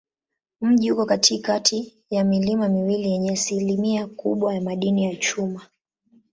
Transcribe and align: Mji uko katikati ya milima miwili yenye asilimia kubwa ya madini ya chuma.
Mji 0.61 0.91
uko 0.91 1.05
katikati 1.05 1.93
ya 2.09 2.23
milima 2.23 2.69
miwili 2.69 3.11
yenye 3.11 3.31
asilimia 3.31 4.07
kubwa 4.07 4.55
ya 4.55 4.61
madini 4.61 5.03
ya 5.03 5.15
chuma. 5.15 5.61